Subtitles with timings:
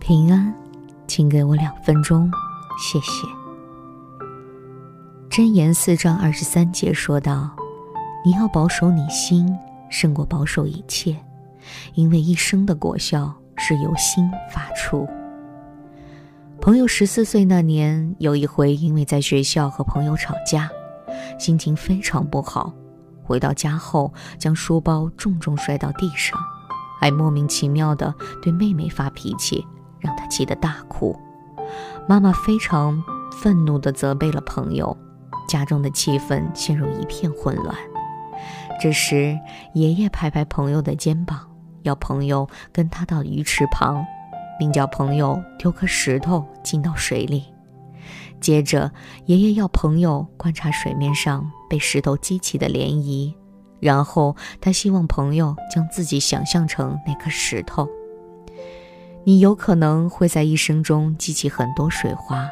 [0.00, 0.52] 平安，
[1.06, 2.28] 请给我两分钟，
[2.78, 3.28] 谢谢。
[5.28, 7.50] 箴言四章二十三节说道
[8.24, 9.54] ：“你要保守你心，
[9.90, 11.14] 胜过保守一切，
[11.94, 15.06] 因为一生的果效是由心发出。”
[16.60, 20.68] 朋友十四岁那年，有一回因为在学校和朋友吵架，
[21.38, 22.72] 心情非常不好。
[23.22, 26.36] 回到家后，将书包重重摔到地上，
[26.98, 28.12] 还莫名其妙地
[28.42, 29.64] 对妹妹发脾气，
[30.00, 31.16] 让他气得大哭。
[32.08, 33.02] 妈妈非常
[33.40, 34.96] 愤怒地责备了朋友，
[35.48, 37.74] 家中的气氛陷入一片混乱。
[38.80, 39.38] 这时，
[39.74, 41.48] 爷爷拍拍朋友的肩膀，
[41.82, 44.04] 要朋友跟他到鱼池旁，
[44.58, 47.44] 并叫朋友丢颗石头进到水里。
[48.40, 48.90] 接着，
[49.26, 53.34] 爷爷要朋友观察水面上被石头激起的涟漪，
[53.80, 57.86] 然后他希望朋友将自己想象成那颗石头。
[59.24, 62.48] 你有可能会在一生中激起很多水花，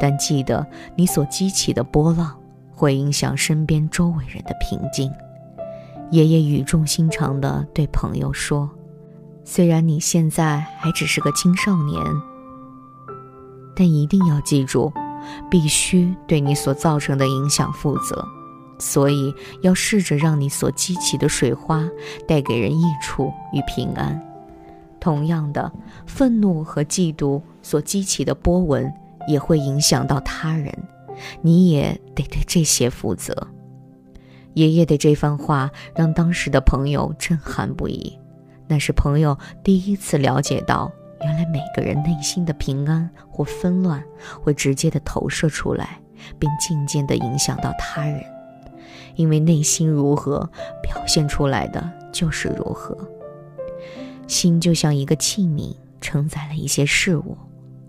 [0.00, 2.36] 但记得你所激起的波浪
[2.72, 5.12] 会影响身边周围人的平静。
[6.10, 8.68] 爷爷语重心长地对朋友说
[9.44, 12.02] ：“虽然你现在还只是个青少年，
[13.76, 14.92] 但一定要记住。”
[15.50, 18.26] 必须对你所造成的影响负责，
[18.78, 21.86] 所以要试着让你所激起的水花
[22.26, 24.18] 带给人益处与平安。
[25.00, 25.70] 同样的，
[26.06, 28.92] 愤怒和嫉妒所激起的波纹
[29.26, 30.72] 也会影响到他人，
[31.42, 33.46] 你也得对这些负责。
[34.54, 38.18] 爷爷的这番话让当时的朋友震撼不已，
[38.66, 40.90] 那是朋友第一次了解到。
[41.20, 44.00] 原来每个人内心的平安或纷乱
[44.40, 46.00] 会直接的投射出来，
[46.38, 48.22] 并渐渐的影响到他人。
[49.16, 50.48] 因为内心如何，
[50.80, 52.96] 表现出来的就是如何。
[54.28, 57.36] 心就像一个器皿，承载了一些事物。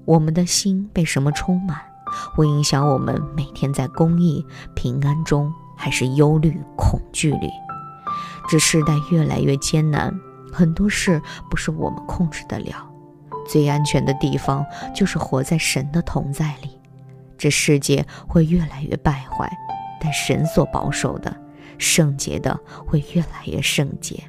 [0.05, 1.79] 我们的心被什么充满，
[2.33, 7.49] 会影响我们每天在公益、平安中，还是忧虑、恐惧里。
[8.47, 10.17] 这世代越来越艰难，
[10.51, 12.89] 很多事不是我们控制得了。
[13.47, 16.79] 最安全的地方就是活在神的同在里。
[17.37, 19.51] 这世界会越来越败坏，
[20.01, 21.35] 但神所保守的、
[21.77, 24.23] 圣洁的会越来越圣洁。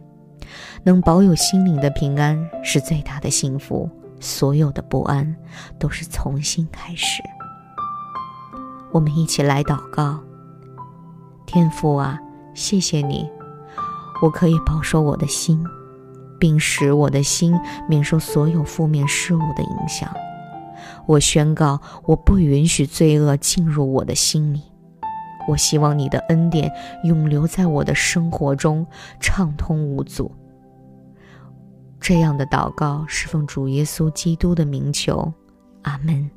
[0.83, 3.89] 能保有心灵的平安是最大的幸福，
[4.21, 5.37] 所有的不安
[5.79, 7.23] 都是从心开始。
[8.93, 10.19] 我们一起来祷告：
[11.47, 12.19] 天父啊，
[12.55, 13.29] 谢谢你，
[14.23, 15.65] 我可以保守我的心。
[16.41, 17.55] 并使我的心
[17.87, 20.11] 免受所有负面事物的影响。
[21.05, 24.63] 我宣告，我不允许罪恶进入我的心里。
[25.47, 26.73] 我希望你的恩典
[27.05, 28.87] 永留在我的生活中，
[29.21, 30.33] 畅通无阻。
[32.01, 35.33] 这样的祷告是奉主耶稣基督的名求，
[35.83, 36.31] 阿门。